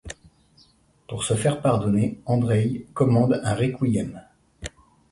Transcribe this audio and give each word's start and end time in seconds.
Pour 1.07 1.23
se 1.23 1.35
faire 1.35 1.61
pardonner, 1.61 2.19
Andréï 2.25 2.87
commande 2.95 3.39
un 3.43 3.53
requiem. 3.53 4.19